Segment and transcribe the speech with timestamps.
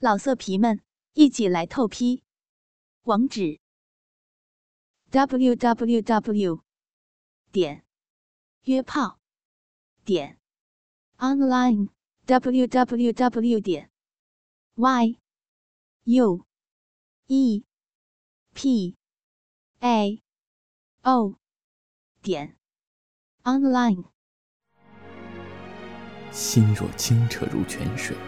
[0.00, 0.80] 老色皮们，
[1.14, 2.22] 一起来透批！
[3.02, 3.58] 网址
[5.10, 6.62] ：w w w
[7.50, 7.84] 点
[8.62, 9.18] 约炮
[10.04, 10.38] 点
[11.16, 11.88] online
[12.26, 13.90] w w w 点
[14.76, 15.18] y
[16.04, 16.46] u
[17.26, 17.64] e
[18.54, 18.96] p
[19.80, 20.22] a
[21.02, 21.34] o
[22.22, 22.56] 点
[23.42, 24.04] online。
[26.30, 28.27] 心若清澈如泉水。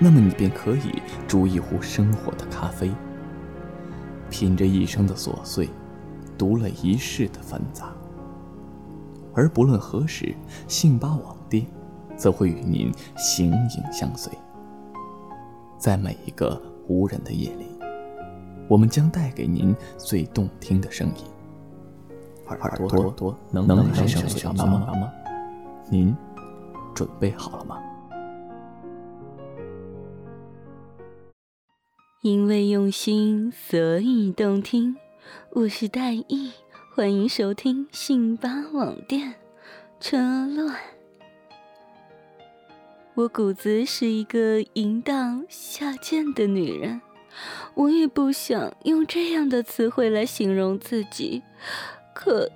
[0.00, 2.90] 那么你便可以煮一壶生活的咖啡，
[4.30, 5.68] 品着一生的琐碎，
[6.36, 7.92] 读了一世的繁杂。
[9.34, 10.34] 而不论何时，
[10.68, 11.66] 信巴网店
[12.16, 14.32] 则会与您形影相随。
[15.78, 17.66] 在每一个无人的夜里，
[18.68, 21.24] 我们将带给您最动听的声音。
[22.48, 25.10] 耳朵朵能能来上小妈吗？
[25.90, 26.16] 您
[26.94, 27.78] 准备好了吗？
[32.22, 34.96] 因为用心，所以动听。
[35.50, 36.50] 我是戴艺，
[36.92, 39.36] 欢迎收听信巴网店。
[40.00, 40.74] 车乱，
[43.14, 47.00] 我骨子是一个淫荡下贱的女人，
[47.74, 51.44] 我也不想用这样的词汇来形容自己，
[52.12, 52.50] 可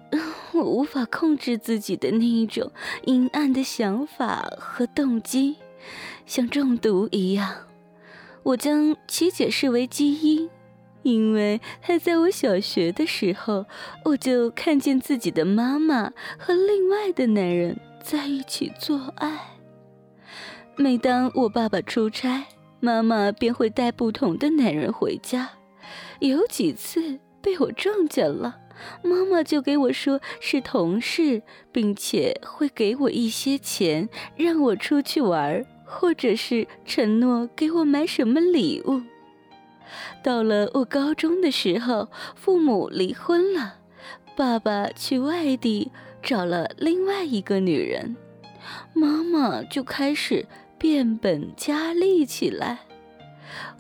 [0.54, 2.72] 我无法控制自己的那一种
[3.04, 5.58] 阴暗的想法和动机，
[6.26, 7.68] 像中毒一样。
[8.44, 10.50] 我将其解释为基因，
[11.02, 13.66] 因为还在我小学的时候，
[14.04, 19.58] 我就看见自己的妈妈和另外的男人在一起做爱。
[20.76, 22.46] 每当我爸爸出差，
[22.80, 25.50] 妈妈便会带不同的男人回家。
[26.20, 28.58] 有几次被我撞见了，
[29.02, 35.66] 妈妈就给我说是同事，并且会给我一些钱，让我出去玩儿。
[35.92, 39.02] 或者是承诺给我买什么礼物。
[40.22, 43.74] 到了我高中的时候，父母离婚了，
[44.34, 48.16] 爸爸去外地找了另外一个女人，
[48.94, 50.46] 妈妈就开始
[50.78, 52.78] 变本加厉起来，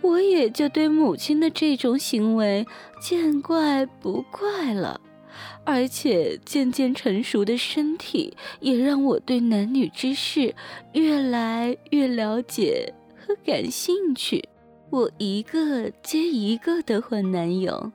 [0.02, 2.66] 我也就对母亲的这种行为
[3.00, 5.00] 见怪不怪了。
[5.64, 10.54] 而且渐渐成熟的身体也让我对男女之事
[10.92, 14.48] 越来越了解和感兴趣。
[14.90, 17.92] 我一个接一个的换男友，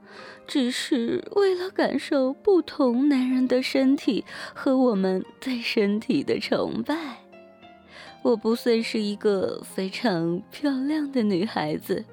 [0.48, 7.18] 只是为了感受不同男人的身体和我们对身体的崇拜。
[8.24, 12.04] 我不算是一个非常漂亮的女孩子，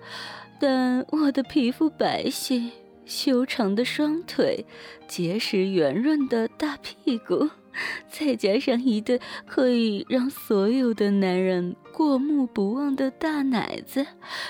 [0.60, 2.70] 但我的皮肤白皙。
[3.06, 4.64] 修长的双腿，
[5.06, 7.50] 结实圆润的大屁股，
[8.08, 14.06] 再加上一对可以让所有的男人过目不忘的大奶子，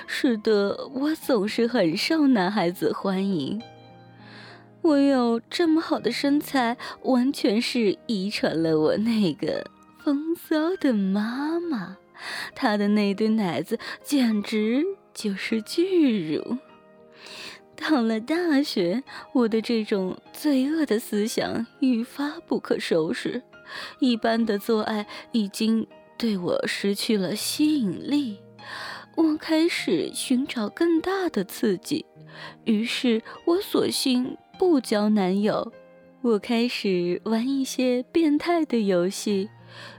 [0.06, 3.60] 使得我总是很受男孩子欢迎。
[4.82, 9.66] 我有这么好的身材，完全是遗传了我那个
[9.98, 11.96] 风骚的妈妈，
[12.54, 14.84] 她的那对奶子简直
[15.14, 16.58] 就是巨乳。
[17.76, 19.02] 到了大学，
[19.32, 23.42] 我的这种罪恶的思想愈发不可收拾。
[23.98, 25.86] 一般的做爱已经
[26.16, 28.38] 对我失去了吸引力，
[29.16, 32.04] 我开始寻找更大的刺激。
[32.64, 35.72] 于是，我索性不交男友，
[36.22, 39.48] 我开始玩一些变态的游戏，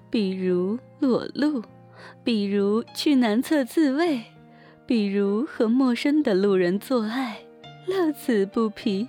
[0.09, 1.63] 比如裸露，
[2.23, 4.21] 比如去男厕自慰，
[4.85, 7.44] 比如和陌生的路人做爱。
[7.87, 9.07] 乐此不疲。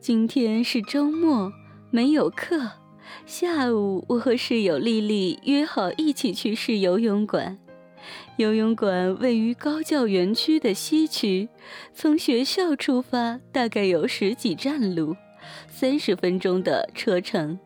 [0.00, 1.52] 今天是周末，
[1.90, 2.72] 没有课。
[3.24, 7.56] 下午，我和室友丽丽约好一起去市游泳馆。
[8.36, 11.48] 游泳馆位于高教园区的西区，
[11.92, 15.16] 从学校出发大概有十几站路，
[15.68, 17.58] 三十分钟的车程。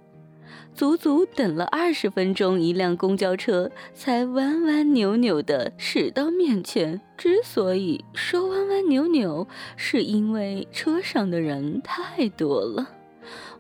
[0.74, 7.00] 足足等了二十分钟，一辆公交车才弯弯扭扭地驶到面前。
[7.16, 12.88] 之所以说弯弯扭扭，是因为车上的人太多了，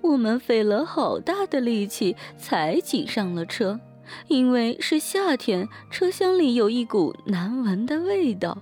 [0.00, 3.78] 我们费了好大的力气才挤上了车。
[4.28, 8.58] 因为是夏天，车厢里有一股难闻的味道。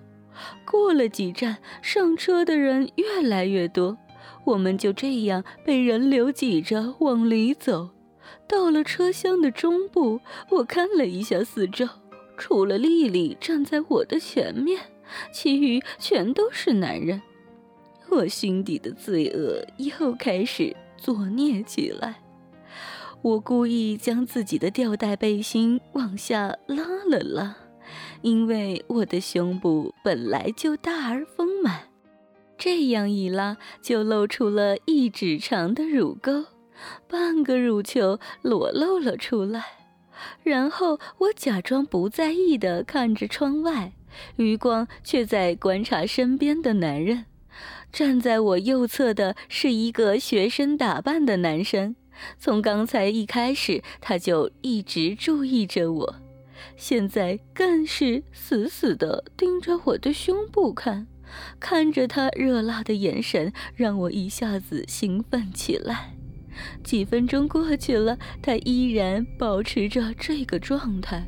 [0.65, 3.97] 过了几站，上车的人越来越多，
[4.45, 7.91] 我们就这样被人流挤着往里走。
[8.47, 11.89] 到了车厢的中部，我看了一下四周，
[12.37, 14.81] 除了丽丽站在我的前面，
[15.33, 17.23] 其余全都是男人。
[18.11, 22.23] 我心底的罪恶又开始作孽起来。
[23.23, 27.55] 我故意将自己的吊带背心往下拉了拉，
[28.23, 31.83] 因为我的胸部本来就大而丰满，
[32.57, 36.47] 这样一拉就露出了一指长的乳沟，
[37.09, 39.65] 半个乳球裸露了出来。
[40.43, 43.93] 然后我假装不在意地看着窗外，
[44.37, 47.25] 余光却在观察身边的男人。
[47.93, 51.97] 站在我右侧的是一个学生打扮的男生，
[52.39, 56.17] 从刚才一开始他就一直注意着我，
[56.77, 61.07] 现在更是死死地盯着我的胸部看。
[61.59, 66.15] 看着他热辣的眼神，让我一下子兴奋起来。
[66.83, 71.27] 几分钟过去了，他依然保持着这个状态，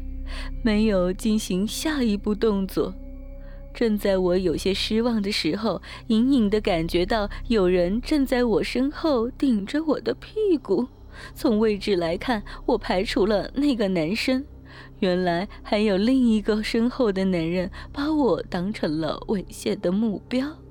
[0.63, 2.95] 没有进行下一步动作。
[3.75, 10.87] 正在我有些失望的时候，隐隐的感觉到有人正在我身后顶着我的屁股。
[11.35, 14.45] 从位置来看，我排除了那个男生，
[15.01, 20.62] 原来还有另一个身后的男人把我当成了猥亵的目标。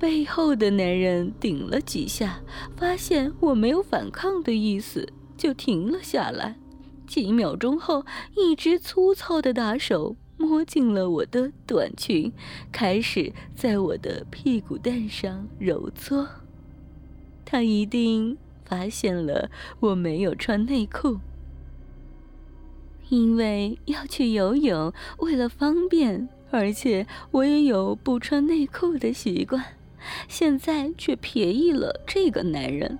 [0.00, 2.40] 背后的男人顶了几下，
[2.74, 5.06] 发现我没有反抗的意思，
[5.36, 6.56] 就停了下来。
[7.06, 12.32] 几秒钟后，一只粗糙的大手摸进了我的短裙，
[12.72, 16.26] 开始在我的屁股蛋上揉搓。
[17.44, 19.50] 他一定发现了
[19.80, 21.18] 我没有穿内裤，
[23.10, 29.62] 因为要去游泳，为了方便，而且我也有不穿内裤的习惯。
[30.28, 32.98] 现在却便宜了这个男人。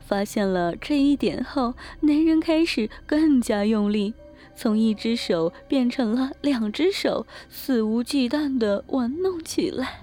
[0.00, 4.14] 发现了这一点后，男人开始更加用力，
[4.56, 10.00] 从一只手变成了两只手，肆无忌惮地玩弄起来。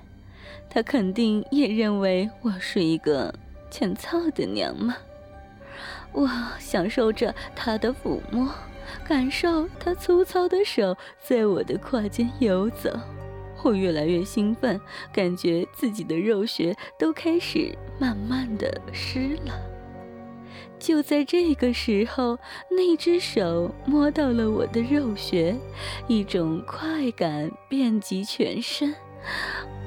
[0.70, 3.34] 他肯定也认为我是一个
[3.72, 4.94] 欠操的娘们。
[6.12, 6.30] 我
[6.60, 8.48] 享受着他的抚摸，
[9.08, 12.92] 感受他粗糙的手在我的胯间游走。
[13.66, 14.80] 我越来越兴奋，
[15.12, 19.60] 感觉自己的肉穴都开始慢慢的湿了。
[20.78, 22.38] 就在这个时候，
[22.70, 25.56] 那只手摸到了我的肉穴，
[26.08, 28.94] 一种快感遍及全身。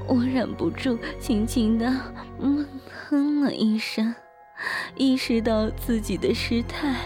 [0.08, 1.86] 我忍不住轻轻的
[2.40, 2.66] 嗯
[3.08, 4.12] 哼了一声，
[4.96, 6.96] 意识到自己的失态。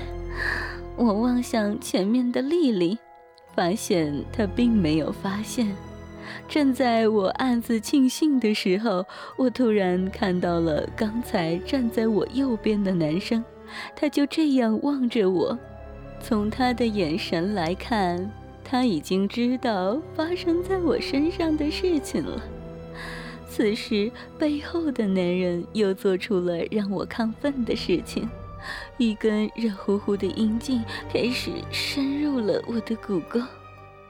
[0.96, 2.98] 我望向前面的丽丽，
[3.54, 5.76] 发现她并没有发现。
[6.48, 9.04] 正在我暗自庆幸的时候，
[9.36, 13.44] 我突然看到了刚才站在我右边的男生，
[13.96, 15.58] 他就这样望着我。
[16.20, 18.30] 从他的眼神来看，
[18.62, 22.40] 他已经知道发生在我身上的事情了。
[23.48, 28.28] 此时，背后的男人又做出了让我亢奋的事情，
[28.96, 30.82] 一根热乎乎的阴茎
[31.12, 33.40] 开始深入了我的骨沟，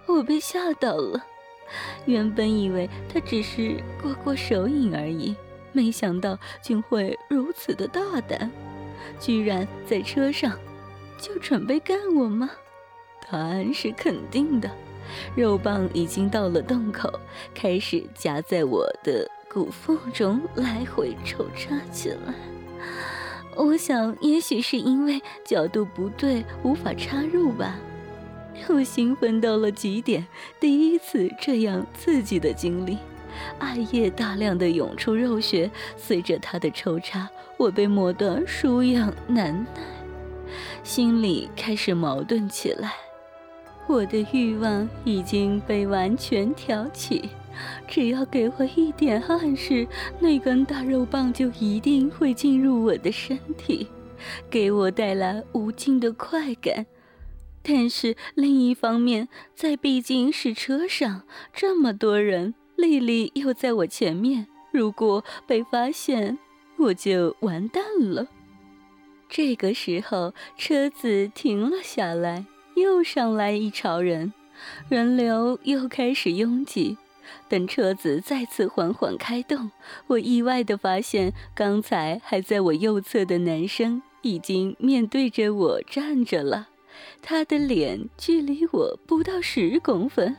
[0.06, 1.20] 我被吓到了。
[2.04, 5.34] 原本以为他只是过过手瘾而已，
[5.72, 8.50] 没想到竟会如此的大胆，
[9.18, 10.58] 居然在车上
[11.18, 12.50] 就准备干我吗？
[13.30, 14.70] 答案是肯定的。
[15.34, 17.20] 肉棒已经到了洞口，
[17.54, 22.34] 开始夹在我的骨缝中来回抽插起来。
[23.54, 27.78] 我想，也许是因为角度不对，无法插入吧。
[28.68, 30.26] 我兴奋到了极点，
[30.60, 32.98] 第一次这样刺激的经历，
[33.58, 39.82] 艾叶大量的涌出肉血，随着他的抽插，我被磨得舒痒难耐，
[40.82, 42.92] 心里开始矛盾起来。
[43.86, 47.28] 我的欲望已经被完全挑起，
[47.88, 49.86] 只要给我一点暗示，
[50.20, 53.88] 那根大肉棒就一定会进入我的身体，
[54.48, 56.86] 给我带来无尽的快感。
[57.62, 66.38] 但是另一方面，在毕竟是车上这么多人，丽丽又在我前面，如果被发现，
[66.76, 68.26] 我就完蛋了。
[69.28, 74.32] 这个时候，车子停了下来，又上来一潮人，
[74.88, 76.98] 人流又开始拥挤。
[77.48, 79.70] 等车子再次缓缓开动，
[80.08, 86.68] 我意外地发现，刚才还在我右侧的男生已经面对着我站着了。
[87.20, 90.36] 他的脸距离我不到十公分，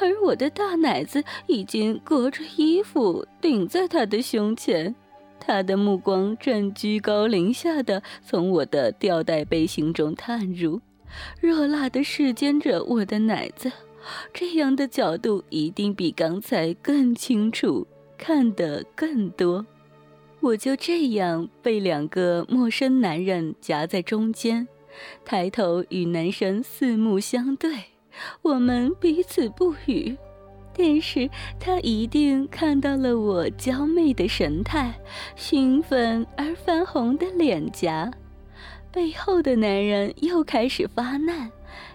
[0.00, 4.94] 而我的大奶子已经隔着衣服顶在他的胸前。
[5.38, 10.80] 他的目光正居高临下的从我的吊带背心中探入，
[11.40, 13.72] 热辣的视奸着我的奶子。
[14.32, 19.64] 这样的角度一定比刚才更清楚，看得更多。
[20.40, 24.68] 我就这样被两个陌生男人夹在中间。
[25.24, 27.72] 抬头与男生四目相对，
[28.42, 30.16] 我们彼此不语。
[30.72, 31.28] 但是
[31.58, 34.94] 他一定看到了我娇媚的神态，
[35.36, 38.10] 兴奋而泛红的脸颊。
[38.92, 41.50] 背后的男人又开始发难，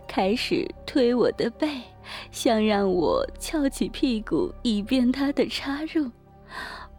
[0.08, 1.68] 开始推我的背，
[2.32, 6.12] 想让我翘起屁股以便他的插入。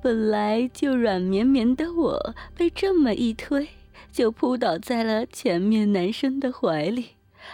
[0.02, 3.68] 本来就软绵绵的我，被这么一推，
[4.16, 7.08] 就扑倒在了前面男生的怀里。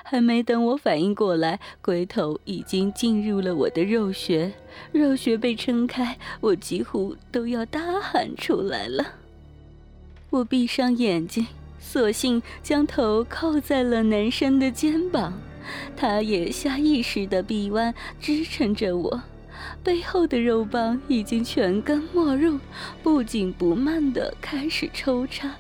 [0.04, 4.52] 还没等我反应过来，龟头已经进入了我的肉穴，
[4.92, 9.04] 肉穴被撑开，我几乎都要大喊出来了。
[10.30, 11.48] 我闭上眼睛，
[11.80, 15.32] 索性将头靠在了男生的肩膀，
[15.96, 19.20] 他也下意识的臂弯支撑着我，
[19.82, 22.60] 背后的肉棒已经全根没入，
[23.02, 25.50] 不紧不慢的开始抽插。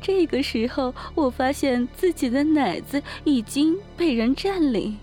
[0.00, 4.96] 这个时候，我发现自己的奶子已经被人占领，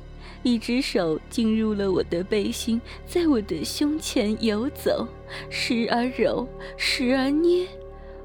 [0.44, 5.08] 一只手进入了我的背心，在我的胸前游走，
[5.50, 7.68] 时而揉，时而捏，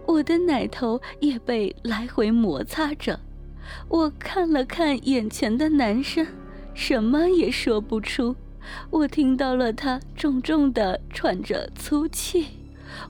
[0.07, 3.19] 我的奶头也被来回摩擦着。
[3.89, 6.27] 我看了看眼前的男生，
[6.75, 8.35] 什么也说不出。
[8.91, 12.58] 我听到了他重重的喘着粗气。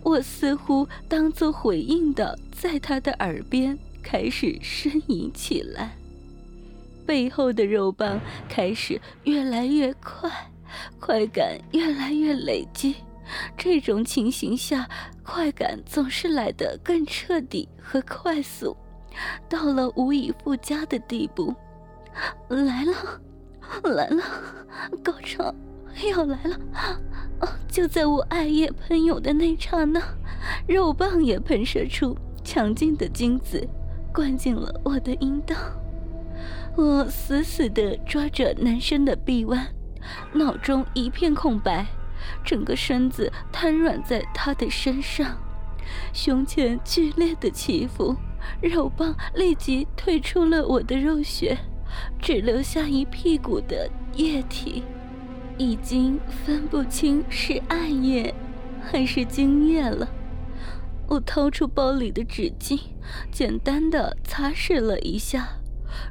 [0.03, 5.97] 我似乎当作回应的，在他的耳边开始呻吟起来，
[7.07, 10.31] 背后的肉棒开始越来越快，
[10.99, 12.97] 快感越来越累积。
[13.57, 14.89] 这种情形下，
[15.23, 18.77] 快感总是来得更彻底和快速，
[19.49, 21.55] 到了无以复加的地步。
[22.49, 23.21] 来了，
[23.95, 24.23] 来了，
[25.05, 25.55] 高潮
[26.11, 26.59] 要来了。
[27.79, 30.03] 就在我爱液喷涌的那刹那，
[30.67, 33.65] 肉棒也喷射出强劲的精子，
[34.13, 35.55] 灌进了我的阴道。
[36.75, 39.65] 我死死地抓着男生的臂弯，
[40.33, 41.87] 脑中一片空白，
[42.45, 45.39] 整个身子瘫软在他的身上，
[46.13, 48.17] 胸前剧烈的起伏，
[48.61, 51.57] 肉棒立即退出了我的肉穴，
[52.21, 54.83] 只留下一屁股的液体。
[55.59, 58.33] 已经分不清是暗夜
[58.81, 60.09] 还是今夜了。
[61.09, 62.79] 我掏出包里的纸巾，
[63.33, 65.49] 简单的擦拭了一下，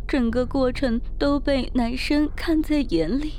[0.07, 3.33] 整个过程都被男生看在眼里。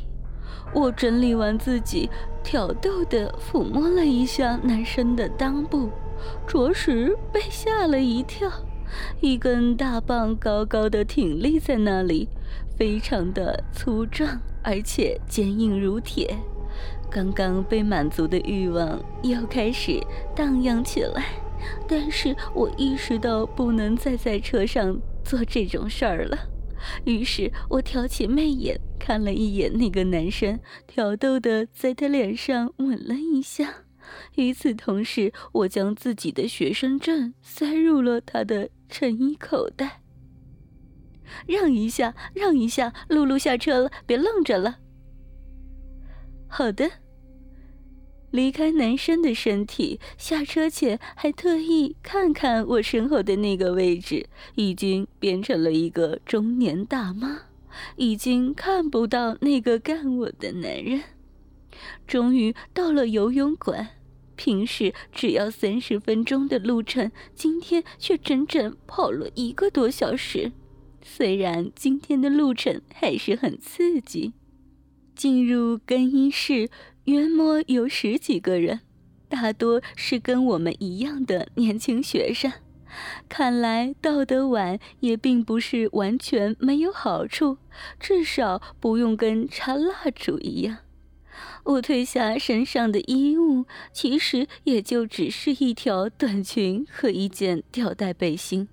[0.72, 2.08] 我整理完自己，
[2.42, 5.90] 挑逗的抚摸了一下男生的裆部，
[6.46, 8.50] 着实被吓了一跳。
[9.20, 12.28] 一根大棒高高的挺立在那里，
[12.76, 14.40] 非常的粗壮。
[14.68, 16.36] 而且坚硬如铁，
[17.10, 19.98] 刚刚被满足的欲望又开始
[20.36, 21.24] 荡漾起来。
[21.88, 26.38] 但是我意识到不能再在车上做这种事儿了，
[27.06, 33.84] 于是我挑起媚眼看了一眼那个男生，挑逗的在他脸上吻了一下。
[34.34, 40.02] 与此同时，我将自己的学生证塞入了他的衬衣口袋。
[41.46, 44.78] 让一下，让一下，露露下车了，别愣着了。
[46.46, 46.90] 好的。
[48.30, 57.44] 离开男生的身体，下车前还特意看看我身后的那个位置，已经变成了一个中年大妈，
[57.96, 61.04] 已经看不到那个干我的男人。
[62.06, 63.88] 终于到了游泳馆，
[64.36, 70.52] 平时只要三十分钟的路程，今天却整整跑了一个多小时。
[71.10, 74.34] 虽然今天的路程还是很刺激，
[75.16, 76.68] 进入更衣室
[77.04, 78.80] 约莫有十几个人，
[79.28, 82.52] 大多是跟我们一样的年轻学生。
[83.28, 87.56] 看来到得晚也并不是完全没有好处，
[87.98, 90.78] 至少不用跟插蜡烛一样。
[91.64, 98.68] 我褪下身上的衣物，其实也就只是一条短裙和一件吊带背心。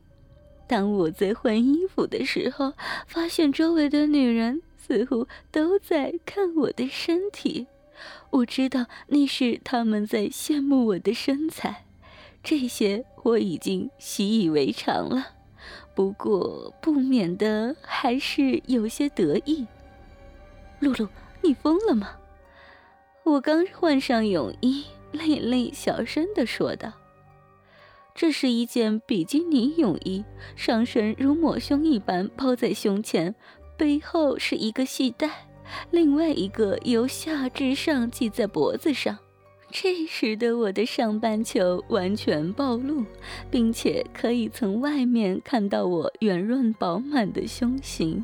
[0.67, 2.73] 当我在换衣服的时候，
[3.07, 7.67] 发现周围的女人似乎都在看我的身体。
[8.31, 11.85] 我知道那是他们在羡慕我的身材，
[12.43, 15.27] 这些我已经习以为常了。
[15.93, 19.65] 不过不免的还是有些得意。
[20.79, 21.07] 露露，
[21.41, 22.17] 你疯了吗？
[23.23, 26.91] 我刚换上泳衣，丽丽小声的说道。
[28.15, 30.23] 这是一件比基尼泳衣，
[30.55, 33.35] 上身如抹胸一般包在胸前，
[33.77, 35.49] 背后是一个系带，
[35.91, 39.19] 另外一个由下至上系在脖子上。
[39.69, 43.03] 这时的我的上半球完全暴露，
[43.51, 48.23] 并且可以从外面看到我圆润饱满的胸型，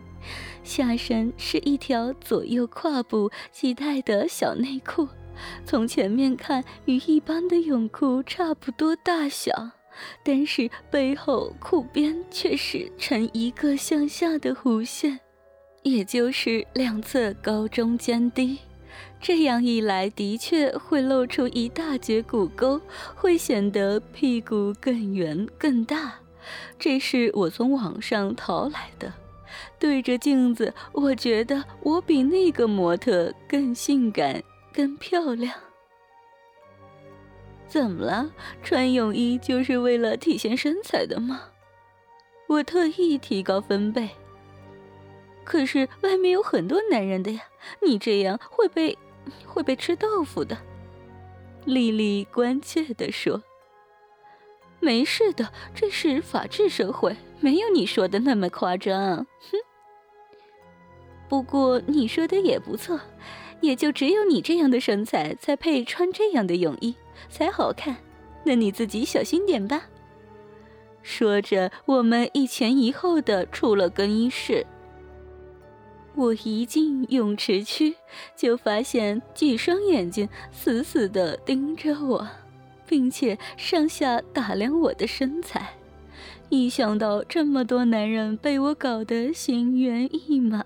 [0.64, 5.10] 下身是一条左右胯部系带的小内裤，
[5.66, 9.72] 从前面看与一般的泳裤差不多大小，
[10.24, 15.20] 但是背后裤边却是呈一个向下的弧线，
[15.84, 18.60] 也就是两侧高中间低。
[19.20, 22.82] 这样一来，的确会露出一大截骨沟，
[23.16, 26.16] 会显得屁股更圆更大。
[26.80, 29.14] 这是我从网上淘来的。
[29.78, 34.42] 对着镜子，我觉得我比那个模特更性感、
[34.74, 35.54] 更漂亮。
[37.72, 38.30] 怎么了？
[38.62, 41.44] 穿泳衣就是为了体现身材的吗？
[42.48, 44.10] 我特意提高分贝。
[45.46, 47.44] 可是外面有很多男人的呀，
[47.82, 48.98] 你这样会被。
[49.46, 50.58] 会被吃豆腐的，
[51.63, 53.44] 丽丽关切地说
[54.82, 59.58] ：“没事的，这是法治社会，没有你说的那么夸张。”哼。
[61.30, 63.00] 不过你说的也不错，
[63.62, 66.96] 也就只有你这样的身材才配穿这样的泳衣，
[67.30, 67.98] 才好看。
[68.44, 69.84] 那你自己小心点吧。
[71.04, 74.66] 说着，我们一前一后的出了更衣室。
[76.13, 77.96] 我一进泳池区，
[78.36, 82.28] 就发现几双眼睛死死地盯着我，
[82.86, 85.74] 并且上下打量我的身材。
[86.50, 90.62] 一想到这么多男人被我搞得心猿意马，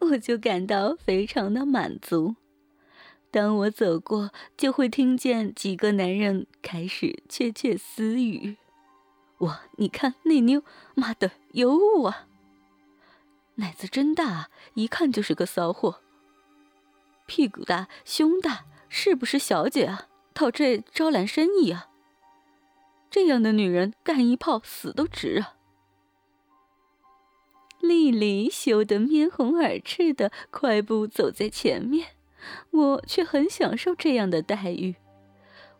[0.00, 2.34] 我就感到非常的满足。
[3.36, 8.56] 当我走过，就会听见几个男人开始窃窃私语
[9.44, 10.62] ：“哇，你看那妞，
[10.94, 12.28] 妈的，尤物啊！”
[13.56, 16.00] 奶子真大，一看就是个骚货。
[17.26, 20.08] 屁股大，胸大，是不是小姐啊？
[20.32, 21.90] 到这招揽生意啊？
[23.10, 25.56] 这样的女人干一炮死都值啊！
[27.80, 32.15] 丽丽羞得面红耳赤的快步走在前面，
[32.70, 34.96] 我却很享受这样的待遇。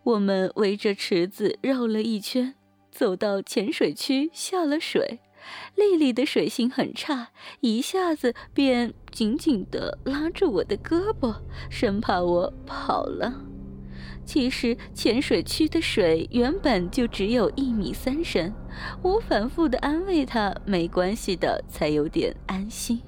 [0.04, 2.54] 我们围着池子绕了一圈，
[2.90, 5.20] 走到浅水区下了水。
[5.76, 7.28] 丽丽的水性很差，
[7.60, 11.36] 一下子便紧紧地拉住我的胳膊，
[11.70, 13.42] 生怕我跑了。
[14.24, 18.52] 其实浅水区的水原本就只有一米三深，
[19.02, 23.00] 我反复地安慰她没关系的，才有点安心。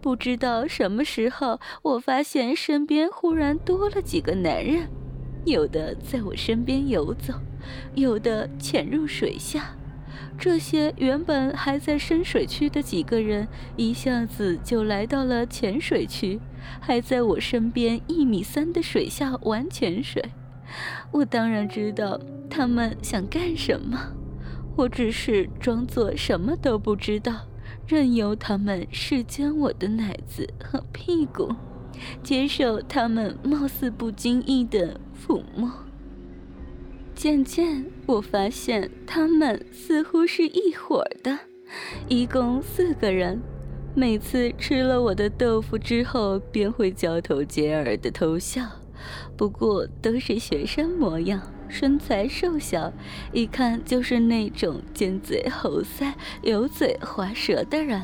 [0.00, 4.88] 不知道什么时候，我发现身边忽然多了几个男人，
[5.44, 7.34] 有的在我身边游走，
[7.94, 9.74] 有的潜入水下。
[10.38, 16.40] 这些原本还在深水区的几个人，一下子就来到了浅水区，
[16.80, 20.24] 还在我身边一米三的水下玩潜水。
[21.10, 23.98] 我当然知道他们想干什么，
[24.76, 27.47] 我只是装作什么都不知道，
[27.88, 31.48] 任由他们试奸我的奶子和屁股，
[32.22, 35.72] 接受他们貌似不经意的抚摸。
[37.14, 41.38] 渐渐，我发现他们似乎是一伙的，
[42.08, 43.40] 一共四个人。
[43.94, 48.62] 每次吃了我的豆腐之后，便会交头接耳的偷笑。
[49.34, 52.92] 不过都是学生模样，身材瘦小，
[53.32, 58.02] 一看就是那种尖嘴猴腮、油嘴滑舌的人。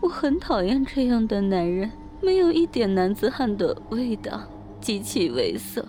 [0.00, 4.42] 我很讨厌这样的男人，没有一点男子汉的味道，
[4.80, 5.84] 极其猥琐。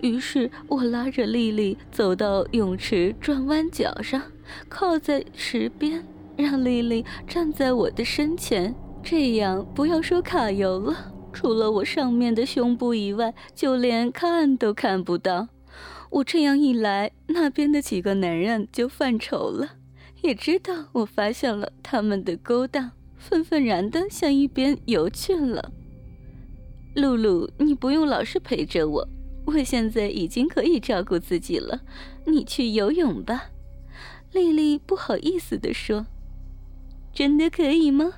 [0.00, 4.22] 于是我拉着丽丽走到泳池转弯角上，
[4.68, 6.04] 靠在池边，
[6.36, 8.74] 让丽丽站在我的身前。
[9.02, 15.48] 这样不要说卡油了，除了我上面的胸部以外，就连看都看不到。
[16.10, 19.76] 我这样一来，那边的几个男人就犯愁了，
[20.22, 25.72] 也知道我发现了他们的勾当，愤愤然地向一边游去了。
[26.94, 29.08] 露露，你不用老是陪着我。
[29.46, 31.80] 我现在已经可以照顾自己了，
[32.26, 33.50] 你去游泳吧。”
[34.32, 36.06] 丽丽不好意思地说。
[37.14, 38.12] “真的可以吗？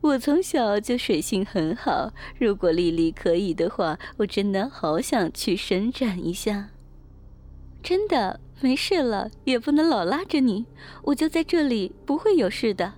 [0.00, 6.70] 我从小就水性很好，如果丽丽可以的话，我真的好想去伸展一下。
[7.84, 10.64] ”“真的，没事了，也不能老拉着你，
[11.02, 12.94] 我就在这里，不会有事的。”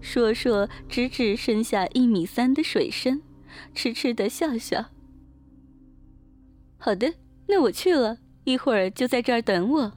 [0.00, 3.20] 说说，指指身下一米三的水深，
[3.74, 4.86] 痴痴的笑笑。
[6.78, 7.12] 好的，
[7.48, 9.92] 那我去了，一会儿就在这儿等我。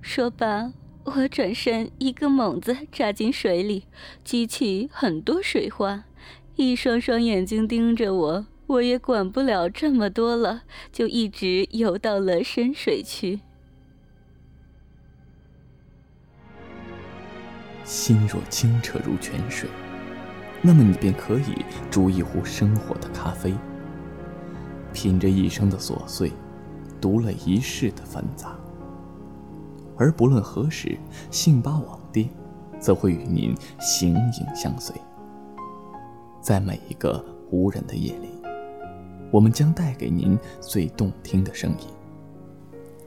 [0.00, 0.72] 说罢，
[1.04, 3.84] 我转身一个猛子扎进水里，
[4.24, 6.04] 激起很多水花，
[6.54, 13.40] 一双双眼睛盯着我，我也管不了这么多了，就一直游到了深水区。
[17.84, 19.68] 心若清澈如泉水，
[20.60, 23.54] 那么你便可以煮一壶生活的咖啡，
[24.92, 26.32] 品着一生的琐碎，
[27.00, 28.58] 读了一世的繁杂。
[29.96, 30.98] 而不论何时，
[31.30, 32.28] 信巴网店
[32.80, 34.94] 则会与您形影相随。
[36.40, 38.28] 在每一个无人的夜里，
[39.32, 41.88] 我们将带给您最动听的声音。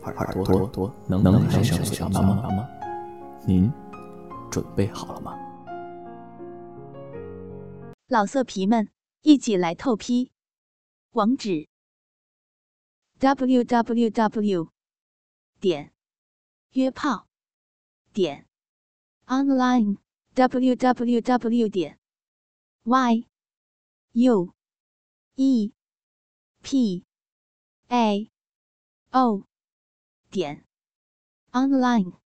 [0.03, 2.67] 耳朵朵能能还剩下吗吗？
[3.45, 3.71] 您
[4.49, 5.37] 准备好了吗？
[8.07, 8.89] 老色皮们，
[9.21, 10.31] 一起来透批！
[11.11, 11.67] 网址
[13.19, 14.69] ：w w w
[15.59, 15.93] 点
[16.71, 17.27] 约炮
[18.13, 18.47] 点
[19.27, 19.97] online
[20.33, 21.99] w w w 点
[22.83, 23.25] y
[24.13, 24.53] u
[25.35, 25.73] e
[26.61, 27.03] p
[27.89, 28.29] a
[29.11, 29.43] o
[30.29, 30.65] 点
[31.51, 32.28] online。